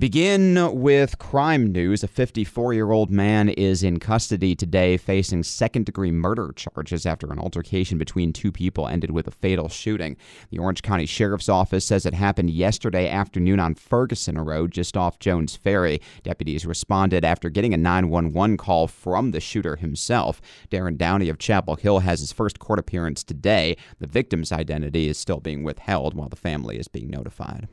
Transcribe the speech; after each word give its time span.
Begin 0.00 0.80
with 0.80 1.18
crime 1.18 1.72
news. 1.72 2.02
A 2.02 2.08
54 2.08 2.72
year 2.72 2.90
old 2.90 3.10
man 3.10 3.50
is 3.50 3.82
in 3.82 3.98
custody 4.00 4.54
today 4.54 4.96
facing 4.96 5.42
second 5.42 5.84
degree 5.84 6.10
murder 6.10 6.52
charges 6.56 7.04
after 7.04 7.30
an 7.30 7.38
altercation 7.38 7.98
between 7.98 8.32
two 8.32 8.50
people 8.50 8.88
ended 8.88 9.10
with 9.10 9.28
a 9.28 9.30
fatal 9.30 9.68
shooting. 9.68 10.16
The 10.48 10.58
Orange 10.58 10.80
County 10.80 11.04
Sheriff's 11.04 11.50
Office 11.50 11.84
says 11.84 12.06
it 12.06 12.14
happened 12.14 12.48
yesterday 12.48 13.10
afternoon 13.10 13.60
on 13.60 13.74
Ferguson 13.74 14.38
Road, 14.38 14.70
just 14.70 14.96
off 14.96 15.18
Jones 15.18 15.54
Ferry. 15.54 16.00
Deputies 16.22 16.64
responded 16.64 17.22
after 17.22 17.50
getting 17.50 17.74
a 17.74 17.76
911 17.76 18.56
call 18.56 18.86
from 18.86 19.32
the 19.32 19.40
shooter 19.40 19.76
himself. 19.76 20.40
Darren 20.70 20.96
Downey 20.96 21.28
of 21.28 21.36
Chapel 21.36 21.76
Hill 21.76 21.98
has 21.98 22.20
his 22.20 22.32
first 22.32 22.58
court 22.58 22.78
appearance 22.78 23.22
today. 23.22 23.76
The 23.98 24.06
victim's 24.06 24.50
identity 24.50 25.08
is 25.08 25.18
still 25.18 25.40
being 25.40 25.62
withheld 25.62 26.14
while 26.14 26.30
the 26.30 26.36
family 26.36 26.78
is 26.78 26.88
being 26.88 27.10
notified. 27.10 27.68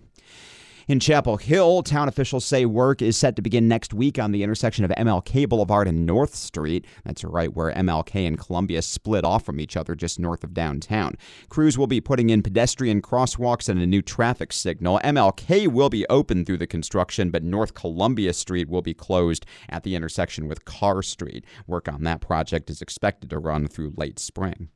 In 0.87 1.01
Chapel 1.01 1.35
Hill, 1.35 1.83
town 1.83 2.07
officials 2.07 2.45
say 2.45 2.65
work 2.65 3.01
is 3.01 3.17
set 3.17 3.35
to 3.35 3.41
begin 3.41 3.67
next 3.67 3.93
week 3.93 4.17
on 4.17 4.31
the 4.31 4.41
intersection 4.41 4.85
of 4.85 4.91
MLK 4.91 5.49
Boulevard 5.49 5.85
and 5.85 6.05
North 6.05 6.33
Street. 6.33 6.85
That's 7.03 7.25
right 7.25 7.53
where 7.53 7.73
MLK 7.73 8.25
and 8.25 8.39
Columbia 8.39 8.81
split 8.81 9.25
off 9.25 9.43
from 9.43 9.59
each 9.59 9.75
other 9.75 9.95
just 9.95 10.17
north 10.17 10.45
of 10.45 10.53
downtown. 10.53 11.17
Crews 11.49 11.77
will 11.77 11.87
be 11.87 11.99
putting 11.99 12.29
in 12.29 12.41
pedestrian 12.41 13.01
crosswalks 13.01 13.67
and 13.67 13.81
a 13.81 13.85
new 13.85 14.01
traffic 14.01 14.53
signal. 14.53 15.01
MLK 15.03 15.67
will 15.67 15.89
be 15.89 16.07
open 16.07 16.45
through 16.45 16.59
the 16.59 16.65
construction, 16.65 17.31
but 17.31 17.43
North 17.43 17.73
Columbia 17.73 18.31
Street 18.31 18.69
will 18.69 18.81
be 18.81 18.93
closed 18.93 19.45
at 19.67 19.83
the 19.83 19.93
intersection 19.93 20.47
with 20.47 20.63
Carr 20.63 21.01
Street. 21.01 21.43
Work 21.67 21.89
on 21.89 22.03
that 22.03 22.21
project 22.21 22.69
is 22.69 22.81
expected 22.81 23.29
to 23.31 23.39
run 23.39 23.67
through 23.67 23.91
late 23.97 24.19
spring. 24.19 24.69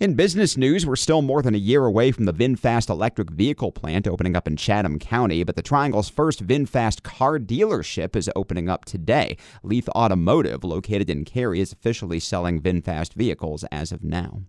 In 0.00 0.14
business 0.14 0.56
news, 0.56 0.86
we're 0.86 0.96
still 0.96 1.20
more 1.20 1.42
than 1.42 1.54
a 1.54 1.58
year 1.58 1.84
away 1.84 2.12
from 2.12 2.24
the 2.24 2.32
VinFast 2.32 2.88
electric 2.88 3.30
vehicle 3.30 3.72
plant 3.72 4.08
opening 4.08 4.34
up 4.34 4.48
in 4.48 4.56
Chatham 4.56 4.98
County, 4.98 5.44
but 5.44 5.54
the 5.54 5.62
Triangle's 5.62 6.08
first 6.08 6.46
VinFast 6.46 7.02
car 7.02 7.38
dealership 7.38 8.16
is 8.16 8.30
opening 8.34 8.70
up 8.70 8.86
today. 8.86 9.36
Leith 9.62 9.88
Automotive, 9.90 10.64
located 10.64 11.10
in 11.10 11.26
Cary, 11.26 11.60
is 11.60 11.72
officially 11.72 12.18
selling 12.18 12.60
VinFast 12.60 13.12
vehicles 13.12 13.64
as 13.70 13.92
of 13.92 14.02
now. 14.02 14.40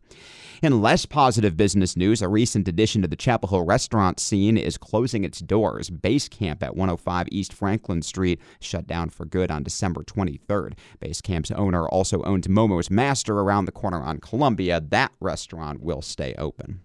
In 0.62 0.82
less 0.82 1.06
positive 1.06 1.58
business 1.58 1.98
news, 1.98 2.22
a 2.22 2.30
recent 2.30 2.70
addition 2.70 3.02
to 3.02 3.08
the 3.10 3.18
Chapel 3.18 3.50
Hill 3.50 3.66
restaurant 3.66 4.18
scene 4.18 4.56
is 4.56 4.78
closing 4.78 5.26
its 5.26 5.40
doors. 5.40 5.90
Base 5.90 6.30
Camp 6.30 6.64
at 6.64 6.78
105 6.78 7.28
East 7.32 7.52
Franklin 7.52 8.02
Street 8.02 8.40
shut 8.62 8.88
down 8.88 9.10
for 9.10 9.26
good 9.26 9.52
on 9.52 9.64
December 9.64 10.04
23rd. 10.04 10.76
Base 11.02 11.20
Camp's 11.20 11.52
owner 11.52 11.86
also 11.90 12.24
owns 12.24 12.48
Momo's 12.48 12.90
Master 12.90 13.42
around 13.42 13.66
the 13.66 13.74
corner 13.74 14.02
on 14.02 14.20
Columbia. 14.20 14.80
That 14.80 15.12
restaurant 15.20 15.33
will 15.82 16.02
stay 16.02 16.36
open. 16.38 16.82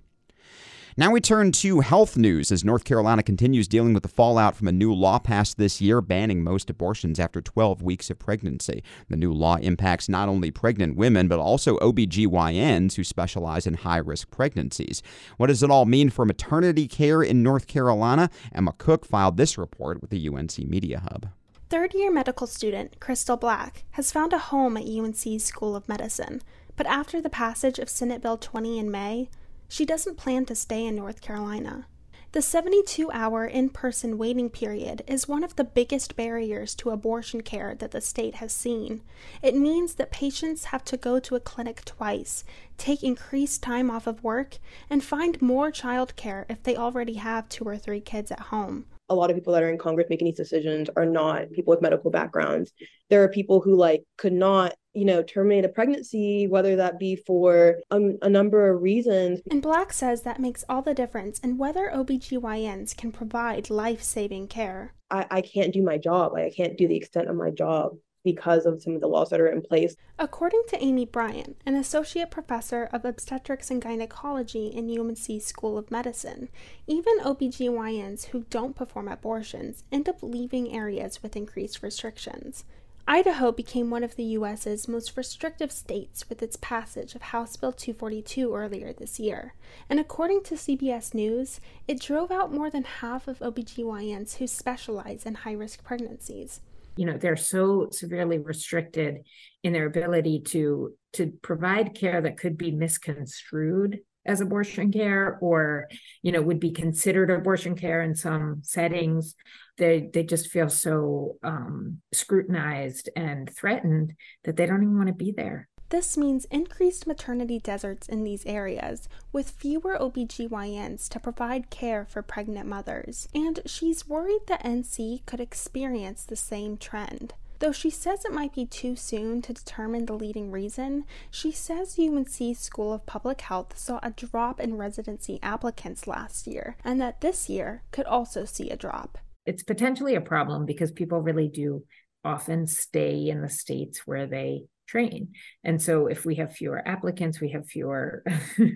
Now 0.99 1.13
we 1.13 1.21
turn 1.21 1.53
to 1.53 1.79
health 1.79 2.17
news 2.17 2.51
as 2.51 2.65
North 2.65 2.83
Carolina 2.83 3.23
continues 3.23 3.69
dealing 3.69 3.95
with 3.95 4.03
the 4.03 4.09
fallout 4.09 4.57
from 4.57 4.67
a 4.67 4.73
new 4.73 4.93
law 4.93 5.21
passed 5.21 5.57
this 5.57 5.81
year 5.81 6.01
banning 6.01 6.43
most 6.43 6.69
abortions 6.69 7.21
after 7.21 7.41
12 7.41 7.83
weeks 7.83 8.11
of 8.11 8.19
pregnancy. 8.19 8.83
The 9.09 9.17
new 9.17 9.33
law 9.33 9.59
impacts 9.59 10.09
not 10.09 10.29
only 10.29 10.51
pregnant 10.51 10.97
women, 10.97 11.29
but 11.29 11.39
also 11.39 11.77
OBGYNs 11.79 12.97
who 12.97 13.05
specialize 13.05 13.65
in 13.65 13.75
high 13.75 13.99
risk 13.99 14.33
pregnancies. 14.33 15.01
What 15.37 15.47
does 15.47 15.63
it 15.63 15.71
all 15.71 15.85
mean 15.85 16.11
for 16.11 16.25
maternity 16.25 16.89
care 16.89 17.23
in 17.23 17.45
North 17.45 17.69
Carolina? 17.69 18.29
Emma 18.53 18.73
Cook 18.77 19.07
filed 19.07 19.37
this 19.37 19.57
report 19.57 20.01
with 20.01 20.11
the 20.11 20.29
UNC 20.29 20.59
Media 20.69 20.99
Hub. 20.99 21.29
Third 21.71 21.95
year 21.95 22.11
medical 22.11 22.49
student 22.49 22.99
Crystal 22.99 23.37
Black 23.37 23.85
has 23.93 24.11
found 24.11 24.33
a 24.33 24.39
home 24.39 24.77
at 24.77 24.89
UNC's 24.89 25.45
School 25.45 25.77
of 25.77 25.89
Medicine, 25.89 26.43
but 26.79 26.87
after 26.87 27.21
the 27.21 27.29
passage 27.29 27.81
of 27.81 27.89
Senate 27.89 28.23
Bill 28.23 28.39
20 28.39 28.79
in 28.79 28.89
May, 28.89 29.29
she 29.67 29.85
doesn't 29.85 30.17
plan 30.17 30.47
to 30.47 30.55
stay 30.55 30.87
in 30.87 30.95
North 30.95 31.21
Carolina. 31.21 31.89
The 32.31 32.41
72 32.41 33.11
hour 33.11 33.45
in 33.45 33.71
person 33.71 34.17
waiting 34.17 34.49
period 34.49 35.03
is 35.09 35.27
one 35.27 35.43
of 35.43 35.57
the 35.57 35.65
biggest 35.65 36.15
barriers 36.15 36.77
to 36.77 36.91
abortion 36.91 37.41
care 37.41 37.75
that 37.75 37.91
the 37.91 38.01
state 38.01 38.37
has 38.37 38.53
seen. 38.53 39.03
It 39.43 39.57
means 39.57 39.95
that 39.95 40.13
patients 40.13 40.67
have 40.67 40.85
to 40.85 40.97
go 40.97 41.19
to 41.19 41.35
a 41.35 41.41
clinic 41.41 41.85
twice, 41.85 42.45
take 42.77 43.03
increased 43.03 43.61
time 43.61 43.91
off 43.91 44.07
of 44.07 44.23
work, 44.23 44.59
and 44.89 45.03
find 45.03 45.43
more 45.43 45.73
child 45.73 46.15
care 46.15 46.47
if 46.49 46.63
they 46.63 46.77
already 46.77 47.15
have 47.15 47.49
two 47.49 47.65
or 47.65 47.77
three 47.77 48.01
kids 48.01 48.31
at 48.31 48.39
home 48.55 48.85
a 49.09 49.15
lot 49.15 49.31
of 49.31 49.37
people 49.37 49.53
that 49.53 49.63
are 49.63 49.71
in 49.71 49.79
Congress 49.79 50.07
making 50.11 50.27
these 50.27 50.37
decisions 50.37 50.89
are 50.97 51.07
not 51.07 51.51
people 51.53 51.71
with 51.71 51.83
medical 51.83 52.11
backgrounds. 52.11 52.73
There 53.11 53.23
are 53.23 53.29
people 53.29 53.61
who 53.61 53.75
like 53.75 54.05
could 54.17 54.33
not, 54.33 54.75
you 54.93 55.05
know, 55.05 55.23
terminate 55.23 55.65
a 55.65 55.69
pregnancy, 55.69 56.47
whether 56.47 56.77
that 56.77 56.99
be 56.99 57.17
for 57.17 57.77
um, 57.91 58.19
a 58.23 58.29
number 58.29 58.71
of 58.71 58.83
reasons. 58.83 59.41
And 59.51 59.63
Black 59.63 59.93
says 59.93 60.23
that 60.23 60.41
makes 60.41 60.65
all 60.69 60.83
the 60.83 60.95
difference 60.95 61.39
in 61.39 61.57
whether 61.57 61.91
OBGYNs 61.95 62.97
can 62.97 63.13
provide 63.13 63.71
life-saving 63.71 64.49
care. 64.49 64.95
I, 65.11 65.27
I 65.31 65.41
can't 65.41 65.73
do 65.73 65.83
my 65.83 65.97
job. 65.97 66.33
Like, 66.33 66.45
I 66.45 66.51
can't 66.51 66.77
do 66.77 66.87
the 66.87 66.97
extent 66.97 67.29
of 67.29 67.37
my 67.37 67.51
job 67.51 67.97
because 68.33 68.67
of 68.67 68.83
some 68.83 68.95
of 68.95 69.01
the 69.01 69.07
laws 69.07 69.31
that 69.31 69.41
are 69.41 69.49
in 69.49 69.63
place. 69.63 69.97
According 70.19 70.65
to 70.69 70.85
Amy 70.85 71.07
Bryant, 71.07 71.57
an 71.65 71.75
associate 71.75 72.31
professor 72.31 72.87
of 72.93 73.07
obstetrics 73.07 73.71
and 73.71 73.81
gynecology 73.81 74.67
in 74.67 74.91
UNC 74.91 75.41
School 75.41 75.79
of 75.79 75.91
Medicine, 75.91 76.51
even 76.87 77.21
OBGYNs 77.21 78.27
who 78.27 78.45
don't 78.51 78.77
perform 78.77 79.09
abortions 79.09 79.83
end 79.91 80.11
up 80.11 80.23
leaving 80.23 80.77
areas 80.77 81.23
with 81.23 81.37
increased 81.37 81.83
restrictions. 81.83 82.65
Idaho 83.07 83.51
became 83.51 83.89
one 83.89 84.05
of 84.05 84.17
the 84.17 84.37
U.S.'s 84.37 84.87
most 84.87 85.17
restrictive 85.17 85.73
states 85.73 86.29
with 86.29 86.43
its 86.43 86.57
passage 86.57 87.15
of 87.15 87.23
House 87.23 87.57
Bill 87.57 87.73
242 87.73 88.55
earlier 88.55 88.93
this 88.93 89.19
year. 89.19 89.55
And 89.89 89.99
according 89.99 90.43
to 90.43 90.57
CBS 90.57 91.15
News, 91.15 91.61
it 91.87 91.99
drove 91.99 92.31
out 92.31 92.53
more 92.53 92.69
than 92.69 92.85
half 92.85 93.27
of 93.27 93.39
OBGYNs 93.39 94.37
who 94.37 94.47
specialize 94.47 95.25
in 95.25 95.37
high 95.37 95.55
risk 95.55 95.83
pregnancies 95.83 96.61
you 96.99 97.07
know 97.07 97.17
they're 97.17 97.37
so 97.37 97.89
severely 97.93 98.39
restricted 98.39 99.19
in 99.63 99.73
their 99.73 99.87
ability 99.87 100.41
to 100.41 100.93
to 101.13 101.33
provide 101.43 101.95
care 101.95 102.21
that 102.21 102.37
could 102.37 102.59
be 102.59 102.73
misconstrued 102.73 104.01
as 104.27 104.41
abortion 104.41 104.91
care 104.93 105.39
or 105.41 105.89
you 106.23 106.33
know 106.33 106.43
would 106.43 106.59
be 106.59 106.73
considered 106.73 107.31
abortion 107.31 107.77
care 107.77 108.03
in 108.03 108.17
some 108.17 108.61
settings 108.63 109.37
they 109.79 110.11
they 110.13 110.25
just 110.25 110.49
feel 110.49 110.69
so 110.69 111.37
um, 111.45 111.99
scrutinized 112.13 113.09
and 113.15 113.49
threatened 113.55 114.13
that 114.43 114.57
they 114.57 114.67
don't 114.67 114.83
even 114.83 114.97
want 114.97 115.09
to 115.09 115.15
be 115.15 115.31
there 115.31 115.69
this 115.91 116.17
means 116.17 116.45
increased 116.47 117.07
maternity 117.07 117.59
deserts 117.59 118.09
in 118.09 118.25
these 118.25 118.45
areas, 118.45 119.09
with 119.33 119.51
fewer 119.51 119.97
OBGYNs 119.99 121.09
to 121.09 121.21
provide 121.21 121.71
care 121.71 122.05
for 122.05 122.23
pregnant 122.23 122.69
mothers, 122.69 123.29
and 123.35 123.61
she's 123.67 124.09
worried 124.09 124.43
that 124.47 124.65
NC 124.65 125.25
could 125.27 125.41
experience 125.41 126.25
the 126.25 126.37
same 126.37 126.77
trend. 126.77 127.35
Though 127.61 127.73
she 127.73 127.91
says 127.91 128.25
it 128.25 128.33
might 128.33 128.55
be 128.55 128.67
too 128.67 128.95
soon 128.95 129.43
to 129.43 129.53
determine 129.53 130.07
the 130.07 130.13
leading 130.13 130.53
reason, 130.53 131.05
she 131.31 131.51
says 131.51 131.99
UNC 131.99 132.57
School 132.57 132.93
of 132.93 133.05
Public 133.05 133.41
Health 133.41 133.77
saw 133.77 133.99
a 134.03 134.11
drop 134.11 134.61
in 134.61 134.77
residency 134.77 135.41
applicants 135.43 136.07
last 136.07 136.47
year, 136.47 136.77
and 136.85 137.01
that 137.01 137.21
this 137.21 137.49
year 137.49 137.83
could 137.91 138.07
also 138.07 138.45
see 138.45 138.71
a 138.71 138.77
drop. 138.77 139.19
It's 139.45 139.65
potentially 139.65 140.15
a 140.15 140.21
problem 140.21 140.67
because 140.67 140.93
people 140.93 141.21
really 141.21 141.49
do 141.49 141.85
often 142.25 142.67
stay 142.67 143.29
in 143.29 143.41
the 143.41 143.49
states 143.49 144.03
where 144.05 144.27
they 144.27 144.65
train. 144.89 145.29
And 145.63 145.81
so 145.81 146.07
if 146.07 146.25
we 146.25 146.37
have 146.37 146.57
fewer 146.57 146.83
applicants, 146.87 147.41
we 147.41 147.51
have 147.51 147.67
fewer, 147.67 148.25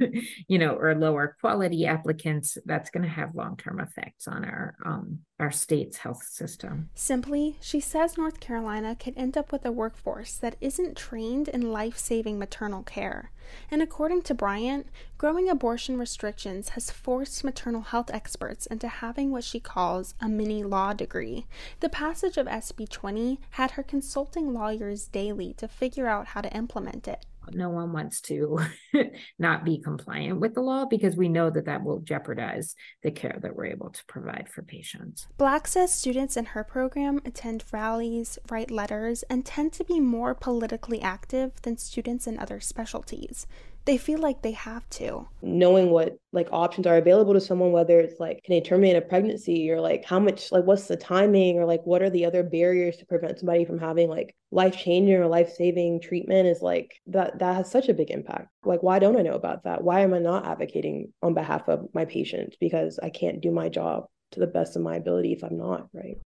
you 0.48 0.58
know, 0.58 0.74
or 0.74 0.94
lower 0.94 1.36
quality 1.40 1.86
applicants, 1.86 2.58
that's 2.64 2.90
going 2.90 3.02
to 3.02 3.08
have 3.08 3.34
long-term 3.34 3.80
effects 3.80 4.28
on 4.28 4.44
our 4.44 4.76
um, 4.84 5.20
our 5.42 5.50
state's 5.50 5.98
health 5.98 6.22
system. 6.22 6.88
Simply, 6.94 7.56
she 7.60 7.80
says 7.80 8.16
North 8.16 8.40
Carolina 8.40 8.94
could 8.94 9.14
end 9.16 9.36
up 9.36 9.52
with 9.52 9.66
a 9.66 9.72
workforce 9.72 10.36
that 10.36 10.56
isn't 10.60 10.96
trained 10.96 11.48
in 11.48 11.72
life-saving 11.72 12.38
maternal 12.38 12.82
care. 12.82 13.30
And 13.70 13.82
according 13.82 14.22
to 14.22 14.34
Bryant, 14.34 14.86
growing 15.18 15.48
abortion 15.48 15.98
restrictions 15.98 16.70
has 16.70 16.90
forced 16.90 17.44
maternal 17.44 17.82
health 17.82 18.10
experts 18.12 18.66
into 18.66 18.88
having 18.88 19.30
what 19.30 19.44
she 19.44 19.60
calls 19.60 20.14
a 20.20 20.28
mini 20.28 20.62
law 20.62 20.92
degree. 20.92 21.46
The 21.80 21.88
passage 21.88 22.36
of 22.36 22.46
SB 22.46 22.88
20 22.88 23.40
had 23.50 23.72
her 23.72 23.82
consulting 23.82 24.54
lawyers 24.54 25.08
daily 25.08 25.54
to 25.54 25.68
figure 25.68 26.06
out 26.06 26.28
how 26.28 26.40
to 26.40 26.56
implement 26.56 27.08
it 27.08 27.26
no 27.50 27.70
one 27.70 27.92
wants 27.92 28.20
to 28.22 28.58
not 29.38 29.64
be 29.64 29.78
compliant 29.78 30.40
with 30.40 30.54
the 30.54 30.60
law 30.60 30.84
because 30.84 31.16
we 31.16 31.28
know 31.28 31.50
that 31.50 31.66
that 31.66 31.82
will 31.82 32.00
jeopardize 32.00 32.74
the 33.02 33.10
care 33.10 33.38
that 33.42 33.54
we're 33.56 33.66
able 33.66 33.90
to 33.90 34.04
provide 34.06 34.48
for 34.48 34.62
patients. 34.62 35.26
Black 35.38 35.66
says 35.66 35.92
students 35.92 36.36
in 36.36 36.46
her 36.46 36.64
program 36.64 37.20
attend 37.24 37.64
rallies, 37.72 38.38
write 38.50 38.70
letters, 38.70 39.22
and 39.24 39.44
tend 39.44 39.72
to 39.72 39.84
be 39.84 40.00
more 40.00 40.34
politically 40.34 41.00
active 41.00 41.60
than 41.62 41.76
students 41.76 42.26
in 42.26 42.38
other 42.38 42.60
specialties 42.60 43.46
they 43.84 43.96
feel 43.96 44.20
like 44.20 44.42
they 44.42 44.52
have 44.52 44.88
to. 44.90 45.26
Knowing 45.42 45.90
what 45.90 46.16
like 46.32 46.48
options 46.52 46.86
are 46.86 46.96
available 46.96 47.34
to 47.34 47.40
someone, 47.40 47.72
whether 47.72 47.98
it's 47.98 48.20
like, 48.20 48.42
can 48.44 48.54
they 48.54 48.60
terminate 48.60 48.96
a 48.96 49.00
pregnancy 49.00 49.70
or 49.70 49.80
like 49.80 50.04
how 50.04 50.18
much, 50.18 50.52
like 50.52 50.64
what's 50.64 50.86
the 50.86 50.96
timing 50.96 51.58
or 51.58 51.64
like 51.64 51.82
what 51.84 52.02
are 52.02 52.10
the 52.10 52.24
other 52.24 52.42
barriers 52.42 52.96
to 52.96 53.06
prevent 53.06 53.38
somebody 53.38 53.64
from 53.64 53.78
having 53.78 54.08
like 54.08 54.34
life 54.50 54.76
changing 54.76 55.14
or 55.14 55.26
life 55.26 55.52
saving 55.52 56.00
treatment 56.00 56.46
is 56.46 56.62
like 56.62 57.00
that, 57.06 57.38
that 57.40 57.56
has 57.56 57.70
such 57.70 57.88
a 57.88 57.94
big 57.94 58.10
impact. 58.10 58.48
Like, 58.64 58.82
why 58.82 58.98
don't 58.98 59.18
I 59.18 59.22
know 59.22 59.34
about 59.34 59.64
that? 59.64 59.82
Why 59.82 60.00
am 60.00 60.14
I 60.14 60.18
not 60.18 60.46
advocating 60.46 61.12
on 61.22 61.34
behalf 61.34 61.68
of 61.68 61.88
my 61.92 62.04
patients? 62.04 62.56
Because 62.60 63.00
I 63.02 63.10
can't 63.10 63.40
do 63.40 63.50
my 63.50 63.68
job 63.68 64.06
to 64.32 64.40
the 64.40 64.46
best 64.46 64.76
of 64.76 64.82
my 64.82 64.96
ability 64.96 65.32
if 65.32 65.42
I'm 65.42 65.58
not, 65.58 65.88
right? 65.92 66.18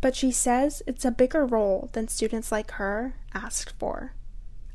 But 0.00 0.16
she 0.16 0.30
says 0.30 0.82
it's 0.86 1.04
a 1.04 1.10
bigger 1.10 1.44
role 1.44 1.90
than 1.92 2.08
students 2.08 2.50
like 2.52 2.70
her 2.72 3.16
asked 3.34 3.74
for. 3.78 4.14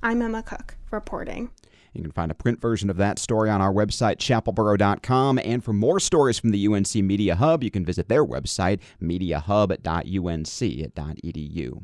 I'm 0.03 0.21
Emma 0.21 0.43
Cook, 0.43 0.75
reporting. 0.91 1.49
You 1.95 2.03
can 2.03 2.11
find 2.11 2.31
a 2.31 2.35
print 2.35 2.61
version 2.61 2.89
of 2.89 2.97
that 2.97 3.19
story 3.19 3.49
on 3.49 3.61
our 3.61 3.73
website, 3.73 4.17
chapelboro.com. 4.17 5.39
And 5.39 5.63
for 5.63 5.73
more 5.73 5.99
stories 5.99 6.37
from 6.37 6.51
the 6.51 6.67
UNC 6.67 6.93
Media 6.95 7.35
Hub, 7.35 7.63
you 7.63 7.71
can 7.71 7.85
visit 7.85 8.09
their 8.09 8.25
website, 8.25 8.79
mediahub.unc.edu. 9.01 11.83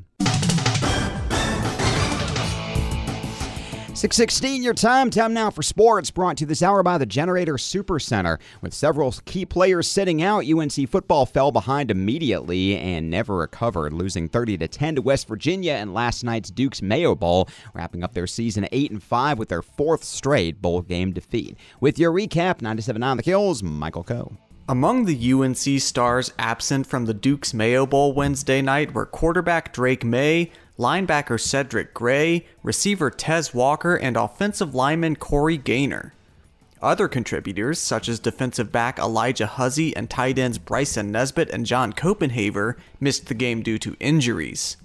616 4.01 4.63
your 4.63 4.74
time. 4.74 5.12
Time 5.12 5.31
now 5.31 5.51
for 5.51 5.62
sports. 5.62 6.09
Brought 6.09 6.38
to 6.38 6.42
you 6.42 6.48
this 6.48 6.63
hour 6.63 6.81
by 6.81 6.98
the 6.98 7.06
Generator 7.06 7.59
Super 7.59 8.00
Center. 8.00 8.39
With 8.59 8.74
several 8.74 9.12
key 9.25 9.45
players 9.45 9.88
sitting 9.88 10.24
out, 10.24 10.44
UNC 10.44 10.89
football 10.89 11.27
fell 11.27 11.51
behind 11.51 11.92
immediately 11.92 12.75
and 12.77 13.12
never 13.12 13.38
recovered, 13.38 13.94
losing 13.94 14.27
30 14.27 14.57
to 14.57 14.68
10 14.68 14.95
to 14.95 15.03
West 15.03 15.27
Virginia 15.27 15.74
in 15.74 15.94
last 15.94 16.24
night's 16.24 16.50
Duke's 16.50 16.81
Mayo 16.81 17.13
Bowl, 17.13 17.48
wrapping 17.75 18.03
up 18.03 18.15
their 18.15 18.25
season 18.25 18.68
8 18.71 18.89
and 18.89 19.03
5 19.03 19.38
with 19.38 19.50
their 19.50 19.62
fourth 19.62 20.03
straight 20.03 20.63
bowl 20.63 20.81
game 20.81 21.13
defeat. 21.13 21.56
With 21.80 22.00
your 22.00 22.12
recap, 22.12 22.57
97.9 22.57 23.18
The 23.18 23.21
Hill, 23.21 23.56
Michael 23.62 24.03
Coe. 24.03 24.36
Among 24.68 25.06
the 25.06 25.33
UNC 25.33 25.81
stars 25.81 26.31
absent 26.39 26.88
from 26.88 27.06
the 27.06 27.13
Duke's 27.13 27.53
Mayo 27.53 27.86
Bowl 27.86 28.13
Wednesday 28.13 28.62
night 28.62 28.94
were 28.94 29.06
quarterback 29.06 29.74
Drake 29.74 30.03
Maye, 30.06 30.50
linebacker 30.77 31.39
Cedric 31.39 31.94
Gray, 31.94 32.45
receiver 32.63 33.09
Tez 33.09 33.53
Walker, 33.53 33.95
and 33.95 34.18
offensive 34.18 34.73
lineman 34.73 35.15
Corey 35.15 35.57
Gaynor. 35.57 36.13
Other 36.81 37.07
contributors, 37.07 37.77
such 37.77 38.09
as 38.09 38.19
defensive 38.19 38.71
back 38.71 38.97
Alijah 38.97 39.47
Huzzie 39.47 39.95
and 39.95 40.09
tight 40.09 40.39
ends 40.39 40.57
Bryson 40.57 41.12
Nesbit 41.12 41.50
and 41.51 41.65
John 41.65 41.94
Copenhaver, 41.94 42.75
missed 43.00 43.27
the 43.27 43.35
game 43.35 43.62
due 43.62 43.77
to 43.77 43.95
injuries. 44.00 44.77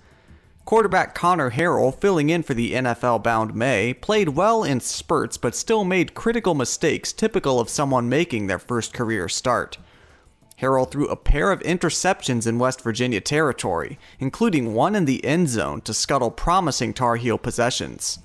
Quarterback 0.66 1.14
Connor 1.14 1.52
Harrell, 1.52 1.98
filling 1.98 2.28
in 2.28 2.42
for 2.42 2.52
the 2.52 2.72
NFL 2.72 3.22
bound 3.22 3.54
Maye, 3.54 3.94
played 3.94 4.30
well 4.30 4.64
in 4.64 4.80
spurts 4.80 5.38
but 5.38 5.54
still 5.54 5.84
made 5.84 6.12
critical 6.12 6.54
mistakes 6.54 7.12
typical 7.12 7.60
of 7.60 7.68
someone 7.68 8.08
making 8.08 8.46
their 8.46 8.58
first 8.58 8.92
career 8.92 9.28
start. 9.28 9.78
Harrell 10.60 10.90
threw 10.90 11.06
a 11.08 11.16
pair 11.16 11.52
of 11.52 11.60
interceptions 11.60 12.46
in 12.46 12.58
West 12.58 12.80
Virginia 12.80 13.20
territory, 13.20 13.98
including 14.18 14.72
one 14.72 14.94
in 14.94 15.04
the 15.04 15.24
end 15.24 15.48
zone 15.48 15.82
to 15.82 15.92
scuttle 15.92 16.30
promising 16.30 16.94
Tar 16.94 17.16
Heel 17.16 17.36
possessions. 17.36 18.18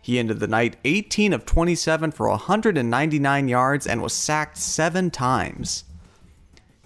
He 0.00 0.18
ended 0.18 0.40
the 0.40 0.46
night 0.46 0.76
18 0.84 1.32
of 1.32 1.46
27 1.46 2.12
for 2.12 2.28
199 2.28 3.48
yards 3.48 3.86
and 3.86 4.02
was 4.02 4.12
sacked 4.12 4.56
seven 4.56 5.10
times. 5.10 5.84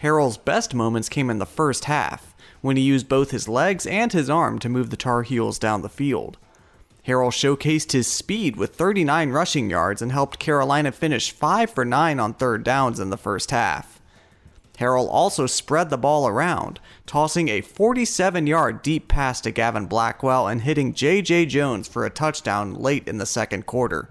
Harrell's 0.03 0.39
best 0.39 0.75
moments 0.75 1.09
came 1.09 1.31
in 1.31 1.39
the 1.39 1.47
first 1.47 1.87
half, 1.87 2.35
when 2.61 2.77
he 2.77 2.83
used 2.83 3.09
both 3.09 3.31
his 3.31 3.49
legs 3.49 3.87
and 3.87 4.13
his 4.13 4.31
arm 4.31 4.59
to 4.59 4.69
move 4.69 4.91
the 4.91 4.97
Tar 4.97 5.23
Heels 5.23 5.59
down 5.59 5.83
the 5.83 5.89
field. 5.89 6.39
Harrell 7.07 7.31
showcased 7.31 7.93
his 7.93 8.07
speed 8.07 8.57
with 8.57 8.75
39 8.75 9.31
rushing 9.31 9.71
yards 9.71 10.03
and 10.03 10.13
helped 10.13 10.39
Carolina 10.39 10.93
finish 10.93 11.31
5 11.31 11.71
for 11.71 11.85
9 11.85 12.21
on 12.21 12.35
third 12.35 12.65
downs 12.65 13.01
in 13.01 13.11
the 13.11 13.17
first 13.17 13.51
half. 13.51 13.98
Harrell 14.79 15.09
also 15.11 15.47
spread 15.47 15.91
the 15.91 15.99
ball 15.99 16.29
around, 16.29 16.79
tossing 17.07 17.49
a 17.49 17.61
47 17.61 18.47
yard 18.47 18.83
deep 18.83 19.09
pass 19.09 19.41
to 19.41 19.51
Gavin 19.51 19.87
Blackwell 19.87 20.47
and 20.47 20.63
hitting 20.63 20.95
J.J. 20.95 21.47
Jones 21.47 21.89
for 21.89 22.07
a 22.07 22.11
touchdown 22.11 22.75
late 22.75 23.09
in 23.09 23.19
the 23.19 23.27
second 23.27 23.67
quarter. 23.67 24.09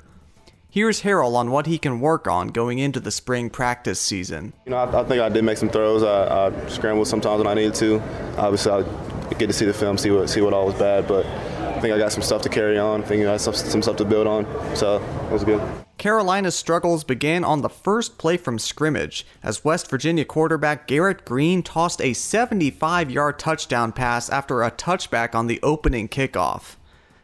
Here's 0.69 1.01
Harrell 1.01 1.35
on 1.35 1.49
what 1.49 1.65
he 1.65 1.77
can 1.77 2.01
work 2.01 2.27
on 2.27 2.49
going 2.49 2.79
into 2.79 2.99
the 2.99 3.11
spring 3.11 3.49
practice 3.49 3.99
season. 3.99 4.53
You 4.65 4.71
know, 4.71 4.77
I, 4.77 5.01
I 5.01 5.03
think 5.05 5.21
I 5.21 5.29
did 5.29 5.43
make 5.43 5.57
some 5.57 5.69
throws. 5.69 6.03
I, 6.03 6.47
I, 6.47 6.67
scrambled 6.67 7.07
sometimes 7.07 7.39
when 7.39 7.47
I 7.47 7.53
needed 7.53 7.73
to. 7.75 8.01
Obviously, 8.37 8.71
I 8.73 9.33
get 9.35 9.47
to 9.47 9.53
see 9.53 9.65
the 9.65 9.73
film, 9.73 9.97
see 9.97 10.11
what 10.11 10.29
see 10.29 10.41
what 10.41 10.53
all 10.53 10.65
was 10.65 10.75
bad, 10.75 11.07
but 11.07 11.25
I 11.25 11.79
think 11.79 11.93
I 11.93 11.97
got 11.97 12.11
some 12.11 12.21
stuff 12.21 12.41
to 12.41 12.49
carry 12.49 12.77
on. 12.77 13.03
I 13.03 13.05
think 13.07 13.21
I 13.21 13.25
got 13.25 13.41
some, 13.41 13.53
some 13.53 13.81
stuff 13.81 13.95
to 13.97 14.05
build 14.05 14.27
on, 14.27 14.45
so 14.75 14.97
it 14.97 15.31
was 15.31 15.43
good. 15.43 15.61
Carolina's 15.97 16.55
struggles 16.55 17.03
began 17.03 17.43
on 17.43 17.61
the 17.61 17.69
first 17.69 18.19
play 18.19 18.37
from 18.37 18.59
scrimmage 18.59 19.25
as 19.41 19.65
West 19.65 19.89
Virginia 19.89 20.25
quarterback 20.25 20.87
Garrett 20.87 21.25
Greene 21.25 21.63
tossed 21.63 22.01
a 22.01 22.13
75 22.13 23.09
yard 23.09 23.39
touchdown 23.39 23.91
pass 23.91 24.29
after 24.29 24.61
a 24.61 24.69
touchback 24.69 25.33
on 25.33 25.47
the 25.47 25.59
opening 25.63 26.07
kickoff. 26.07 26.75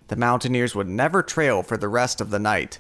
The 0.08 0.16
Mountaineers 0.16 0.74
would 0.76 0.90
never 0.90 1.22
trail 1.22 1.62
for 1.62 1.78
the 1.78 1.88
rest 1.88 2.20
of 2.20 2.32
the 2.32 2.40
night. 2.40 2.80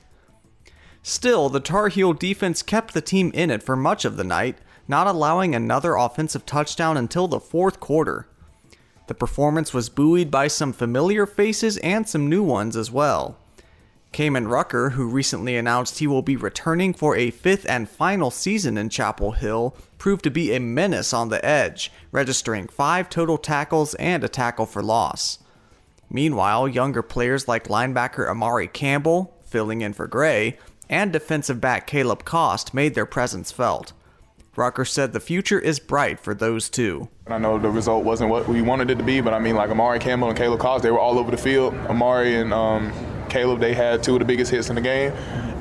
Still, 1.03 1.49
the 1.49 1.59
Tar 1.59 1.89
Heel 1.89 2.13
defense 2.13 2.63
kept 2.63 2.93
the 2.93 3.01
team 3.01 3.29
in 3.33 3.51
it 3.51 3.61
for 3.61 3.75
much 3.75 4.03
of 4.03 4.17
the 4.17 4.23
night, 4.23 4.57
not 4.87 5.05
allowing 5.05 5.53
another 5.53 5.95
offensive 5.95 6.45
touchdown 6.45 6.97
until 6.97 7.27
the 7.27 7.39
fourth 7.39 7.79
quarter. 7.79 8.27
The 9.07 9.13
performance 9.13 9.73
was 9.73 9.89
buoyed 9.89 10.31
by 10.31 10.47
some 10.47 10.73
familiar 10.73 11.25
faces 11.25 11.77
and 11.77 12.07
some 12.07 12.29
new 12.29 12.41
ones 12.41 12.75
as 12.75 12.89
well. 12.89 13.37
Kaimon 14.13 14.49
Rucker, 14.49 14.91
who 14.91 15.07
recently 15.07 15.57
announced 15.57 15.99
he 15.99 16.07
will 16.07 16.21
be 16.21 16.35
returning 16.35 16.93
for 16.93 17.15
a 17.15 17.31
fifth 17.31 17.65
and 17.67 17.89
final 17.89 18.31
season 18.31 18.77
in 18.77 18.89
Chapel 18.89 19.31
Hill, 19.31 19.75
proved 19.97 20.23
to 20.23 20.31
be 20.31 20.53
a 20.53 20.59
menace 20.59 21.13
on 21.13 21.29
the 21.29 21.43
edge, 21.43 21.91
registering 22.11 22.67
five 22.67 23.09
total 23.09 23.37
tackles 23.37 23.95
and 23.95 24.23
a 24.23 24.29
tackle 24.29 24.65
for 24.65 24.83
loss. 24.83 25.39
Meanwhile, 26.09 26.67
younger 26.67 27.01
players 27.01 27.47
like 27.47 27.67
linebacker 27.67 28.29
Amari 28.29 28.67
Campbell, 28.67 29.35
filling 29.43 29.81
in 29.81 29.93
for 29.93 30.07
Gray, 30.07 30.57
and 30.89 31.11
defensive 31.11 31.59
back 31.59 31.87
Caleb 31.87 32.23
Cost 32.23 32.73
made 32.73 32.93
their 32.93 33.05
presence 33.05 33.51
felt. 33.51 33.93
Rucker 34.55 34.85
said 34.85 35.13
the 35.13 35.19
future 35.19 35.59
is 35.59 35.79
bright 35.79 36.19
for 36.19 36.35
those 36.35 36.69
two. 36.69 37.09
I 37.25 37.39
know 37.39 37.57
the 37.57 37.71
result 37.71 38.03
wasn't 38.03 38.29
what 38.29 38.47
we 38.47 38.61
wanted 38.61 38.91
it 38.91 38.99
to 38.99 39.03
be, 39.03 39.19
but 39.19 39.33
I 39.33 39.39
mean, 39.39 39.55
like 39.55 39.71
Amari 39.71 39.97
Campbell 39.97 40.29
and 40.29 40.37
Caleb 40.37 40.59
Cost, 40.59 40.83
they 40.83 40.91
were 40.91 40.99
all 40.99 41.17
over 41.17 41.31
the 41.31 41.37
field. 41.37 41.73
Amari 41.87 42.35
and 42.35 42.53
um, 42.53 42.93
Caleb, 43.33 43.59
they 43.59 43.73
had 43.73 44.03
two 44.03 44.13
of 44.13 44.19
the 44.19 44.25
biggest 44.25 44.51
hits 44.51 44.69
in 44.69 44.75
the 44.75 44.81
game. 44.81 45.11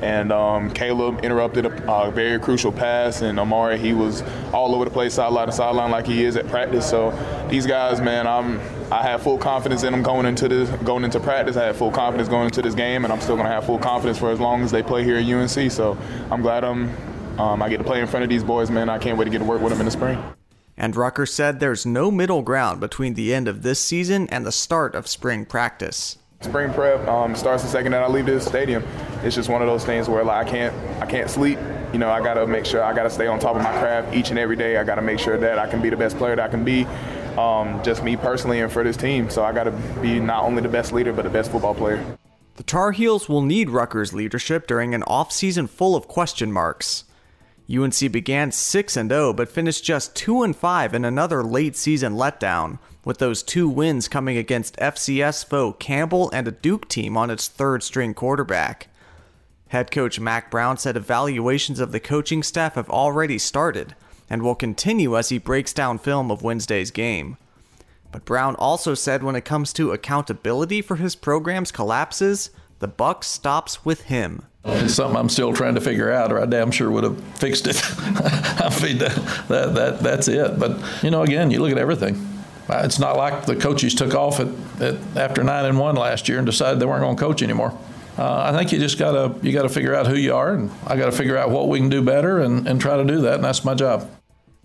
And 0.03 0.31
um, 0.31 0.69
Caleb 0.71 1.23
interrupted 1.23 1.65
a, 1.65 1.91
a, 1.91 2.11
very 2.11 2.37
crucial 2.39 2.71
pass, 2.71 3.21
and 3.21 3.39
Amari, 3.39 3.79
he 3.79 3.93
was 3.93 4.21
all 4.53 4.75
over 4.75 4.85
the 4.85 4.91
place, 4.91 5.15
sideline 5.15 5.47
to 5.47 5.53
sideline, 5.53 5.89
like 5.89 6.05
he 6.05 6.23
is 6.23 6.35
at 6.35 6.47
practice. 6.49 6.87
So 6.87 7.11
these 7.49 7.65
guys, 7.65 7.99
man, 7.99 8.27
I'm 8.27 8.59
I 8.91 9.01
have 9.01 9.23
full 9.23 9.39
confidence 9.39 9.83
in 9.83 9.91
them 9.91 10.03
going 10.03 10.25
into 10.27 10.47
this 10.47 10.69
going 10.83 11.03
into 11.03 11.19
practice. 11.19 11.57
I 11.57 11.65
have 11.65 11.77
full 11.77 11.89
confidence 11.89 12.29
going 12.29 12.45
into 12.45 12.61
this 12.61 12.75
game, 12.75 13.05
and 13.05 13.13
I'm 13.13 13.21
still 13.21 13.35
going 13.35 13.47
to 13.47 13.51
have 13.51 13.65
full 13.65 13.79
confidence 13.79 14.19
for 14.19 14.29
as 14.29 14.39
long 14.39 14.61
as 14.61 14.71
they 14.71 14.83
play 14.83 15.03
here 15.03 15.17
at 15.17 15.25
UNC. 15.25 15.71
So 15.71 15.97
I'm 16.29 16.41
glad 16.41 16.63
I'm 16.63 16.95
um, 17.39 17.63
I 17.63 17.69
get 17.69 17.77
to 17.77 17.83
play 17.83 18.01
in 18.01 18.07
front 18.07 18.23
of 18.23 18.29
these 18.29 18.43
boys, 18.43 18.69
man. 18.69 18.89
I 18.89 18.99
can't 18.99 19.17
wait 19.17 19.25
to 19.25 19.31
get 19.31 19.39
to 19.39 19.45
work 19.45 19.61
with 19.61 19.71
them 19.71 19.79
in 19.79 19.85
the 19.85 19.91
spring. 19.91 20.21
And 20.77 20.95
Rucker 20.95 21.25
said 21.25 21.59
there's 21.59 21.85
no 21.85 22.11
middle 22.11 22.41
ground 22.41 22.79
between 22.79 23.13
the 23.13 23.33
end 23.33 23.47
of 23.47 23.63
this 23.63 23.79
season 23.79 24.27
and 24.29 24.45
the 24.45 24.51
start 24.51 24.95
of 24.95 25.07
spring 25.07 25.45
practice. 25.45 26.17
Spring 26.43 26.73
prep 26.73 27.07
um, 27.07 27.35
starts 27.35 27.63
the 27.63 27.69
second 27.69 27.93
that 27.93 28.03
I 28.03 28.07
leave 28.07 28.25
this 28.25 28.45
stadium. 28.45 28.83
It's 29.23 29.33
just 29.33 29.49
one 29.49 29.61
of 29.61 29.67
those 29.67 29.85
things 29.85 30.09
where 30.09 30.25
like 30.25 30.45
I 30.45 30.49
can't 30.49 31.01
I 31.01 31.05
can't 31.05 31.29
sleep. 31.29 31.57
You 31.93 31.99
know, 31.99 32.09
I 32.09 32.21
gotta 32.21 32.45
make 32.45 32.65
sure 32.65 32.83
I 32.83 32.93
gotta 32.93 33.09
stay 33.09 33.27
on 33.27 33.39
top 33.39 33.55
of 33.55 33.61
my 33.61 33.71
craft 33.79 34.13
each 34.13 34.29
and 34.29 34.37
every 34.37 34.57
day. 34.57 34.75
I 34.75 34.83
gotta 34.83 35.01
make 35.01 35.19
sure 35.19 35.37
that 35.37 35.57
I 35.57 35.69
can 35.69 35.81
be 35.81 35.89
the 35.89 35.95
best 35.95 36.17
player 36.17 36.35
that 36.35 36.45
I 36.45 36.49
can 36.49 36.65
be. 36.65 36.83
Um, 37.37 37.81
just 37.81 38.03
me 38.03 38.17
personally 38.17 38.59
and 38.59 38.69
for 38.69 38.83
this 38.83 38.97
team. 38.97 39.29
So 39.29 39.43
I 39.43 39.53
gotta 39.53 39.71
be 40.01 40.19
not 40.19 40.43
only 40.43 40.61
the 40.61 40.67
best 40.67 40.91
leader 40.91 41.13
but 41.13 41.21
the 41.21 41.29
best 41.29 41.49
football 41.49 41.73
player. 41.73 42.03
The 42.57 42.63
Tar 42.63 42.91
Heels 42.91 43.29
will 43.29 43.41
need 43.41 43.69
Rucker's 43.69 44.13
leadership 44.13 44.67
during 44.67 44.93
an 44.93 45.01
offseason 45.03 45.69
full 45.69 45.95
of 45.95 46.09
question 46.09 46.51
marks. 46.51 47.05
UNC 47.73 48.11
began 48.11 48.51
6 48.51 48.93
0 48.93 49.31
but 49.33 49.47
finished 49.47 49.85
just 49.85 50.13
2 50.17 50.51
5 50.51 50.93
in 50.93 51.05
another 51.05 51.41
late 51.41 51.77
season 51.77 52.15
letdown 52.15 52.79
with 53.05 53.17
those 53.17 53.43
two 53.43 53.67
wins 53.67 54.07
coming 54.07 54.37
against 54.37 54.77
FCS 54.77 55.45
foe 55.45 55.73
Campbell 55.73 56.29
and 56.31 56.47
a 56.47 56.51
Duke 56.51 56.87
team 56.87 57.17
on 57.17 57.29
its 57.29 57.47
third 57.47 57.83
string 57.83 58.13
quarterback. 58.13 58.87
Head 59.69 59.91
coach 59.91 60.19
Mack 60.19 60.51
Brown 60.51 60.77
said 60.77 60.95
evaluations 60.95 61.79
of 61.79 61.91
the 61.91 61.99
coaching 61.99 62.43
staff 62.43 62.75
have 62.75 62.89
already 62.89 63.37
started 63.37 63.95
and 64.29 64.41
will 64.41 64.55
continue 64.55 65.17
as 65.17 65.29
he 65.29 65.37
breaks 65.37 65.73
down 65.73 65.97
film 65.97 66.31
of 66.31 66.43
Wednesday's 66.43 66.91
game. 66.91 67.37
But 68.11 68.25
Brown 68.25 68.55
also 68.55 68.93
said 68.93 69.23
when 69.23 69.35
it 69.35 69.45
comes 69.45 69.73
to 69.73 69.91
accountability 69.91 70.81
for 70.81 70.97
his 70.97 71.15
program's 71.15 71.71
collapses, 71.71 72.51
the 72.79 72.87
buck 72.87 73.23
stops 73.23 73.83
with 73.83 74.03
him. 74.03 74.43
It's 74.65 74.93
something 74.93 75.17
I'm 75.17 75.29
still 75.29 75.53
trying 75.53 75.75
to 75.75 75.81
figure 75.81 76.11
out, 76.11 76.31
or 76.31 76.39
I 76.39 76.45
damn 76.45 76.71
sure 76.71 76.89
would 76.91 77.03
have 77.03 77.21
fixed 77.37 77.67
it. 77.67 77.81
I 77.99 78.79
mean, 78.81 78.99
that, 78.99 79.45
that, 79.49 79.73
that, 79.75 79.99
that's 79.99 80.27
it. 80.27 80.57
But, 80.59 80.79
you 81.03 81.11
know, 81.11 81.23
again, 81.23 81.51
you 81.51 81.59
look 81.59 81.71
at 81.71 81.77
everything. 81.77 82.32
Uh, 82.69 82.81
it's 82.85 82.99
not 82.99 83.17
like 83.17 83.45
the 83.45 83.55
coaches 83.55 83.93
took 83.93 84.15
off 84.15 84.39
at, 84.39 84.47
at 84.81 84.95
after 85.17 85.43
nine 85.43 85.65
and 85.65 85.77
one 85.77 85.95
last 85.95 86.29
year 86.29 86.37
and 86.37 86.45
decided 86.45 86.79
they 86.79 86.85
weren't 86.85 87.01
going 87.01 87.15
to 87.15 87.21
coach 87.21 87.41
anymore. 87.41 87.77
Uh, 88.17 88.51
I 88.53 88.57
think 88.57 88.71
you 88.71 88.79
just 88.79 88.99
gotta 88.99 89.35
you 89.41 89.51
gotta 89.51 89.69
figure 89.69 89.95
out 89.95 90.05
who 90.05 90.15
you 90.15 90.35
are, 90.35 90.53
and 90.53 90.69
I 90.85 90.95
got 90.97 91.05
to 91.05 91.11
figure 91.11 91.35
out 91.35 91.49
what 91.49 91.67
we 91.67 91.79
can 91.79 91.89
do 91.89 92.01
better, 92.01 92.39
and, 92.39 92.67
and 92.67 92.79
try 92.79 92.95
to 92.95 93.03
do 93.03 93.21
that, 93.21 93.35
and 93.35 93.43
that's 93.43 93.65
my 93.65 93.73
job. 93.73 94.09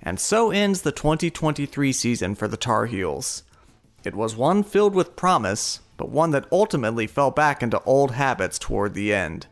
And 0.02 0.20
so 0.20 0.50
ends 0.50 0.82
the 0.82 0.92
2023 0.92 1.92
season 1.92 2.34
for 2.34 2.46
the 2.46 2.56
Tar 2.58 2.86
Heels. 2.86 3.42
It 4.04 4.14
was 4.14 4.36
one 4.36 4.62
filled 4.62 4.94
with 4.94 5.16
promise, 5.16 5.80
but 5.96 6.10
one 6.10 6.30
that 6.30 6.46
ultimately 6.52 7.06
fell 7.06 7.30
back 7.30 7.62
into 7.62 7.82
old 7.84 8.12
habits 8.12 8.58
toward 8.58 8.94
the 8.94 9.12
end. 9.12 9.46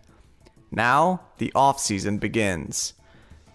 Now, 0.71 1.23
the 1.39 1.51
off 1.55 1.81
season 1.81 2.19
begins. 2.19 2.95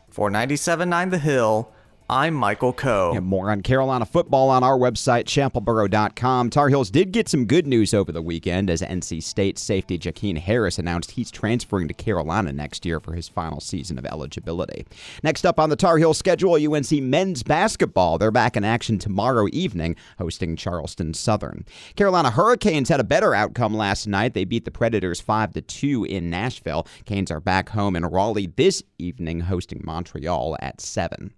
For 0.10 0.30
97.9 0.30 1.12
The 1.12 1.18
Hill, 1.20 1.72
I'm 2.14 2.34
Michael 2.34 2.74
Coe. 2.74 3.14
And 3.16 3.26
more 3.26 3.50
on 3.50 3.62
Carolina 3.62 4.06
football 4.06 4.50
on 4.50 4.66
our 4.66 4.78
website, 4.78 5.24
chapelboro.com. 5.24 6.50
Tar 6.50 6.68
Heels 6.68 6.92
did 6.92 7.14
get 7.14 7.30
some 7.30 7.46
good 7.46 7.66
news 7.66 7.94
over 7.94 8.12
the 8.12 8.22
weekend 8.22 8.70
as 8.70 8.82
NC 8.82 9.24
State 9.24 9.58
safety 9.58 9.98
Jakeen 9.98 10.38
Harris 10.38 10.78
announced 10.78 11.12
he's 11.12 11.32
transferring 11.32 11.88
to 11.88 11.94
Carolina 11.94 12.52
next 12.52 12.86
year 12.86 13.00
for 13.00 13.14
his 13.14 13.30
final 13.30 13.62
season 13.62 13.98
of 13.98 14.06
eligibility. 14.06 14.86
Next 15.24 15.46
up 15.46 15.58
on 15.58 15.70
the 15.70 15.78
Tar 15.78 16.00
Heel 16.00 16.14
schedule, 16.14 16.56
UNC 16.56 16.92
men's 17.02 17.44
basketball. 17.44 18.18
They're 18.18 18.30
back 18.30 18.58
in 18.58 18.66
action 18.66 19.00
tomorrow 19.00 19.48
evening, 19.54 19.96
hosting 20.18 20.58
Charleston 20.58 21.14
Southern. 21.14 21.64
Carolina 21.96 22.32
Hurricanes 22.32 22.90
had 22.90 23.00
a 23.00 23.06
better 23.06 23.34
outcome 23.34 23.74
last 23.74 24.06
night. 24.06 24.34
They 24.34 24.44
beat 24.44 24.66
the 24.66 24.72
Predators 24.72 25.22
5 25.22 25.54
to 25.54 25.62
2 25.62 26.04
in 26.04 26.30
Nashville. 26.30 26.86
Canes 27.06 27.32
are 27.32 27.40
back 27.40 27.70
home 27.70 27.96
in 27.96 28.04
Raleigh 28.04 28.48
this 28.48 28.84
evening, 28.98 29.40
hosting 29.40 29.80
Montreal 29.86 30.58
at 30.60 30.82
7. 30.82 31.34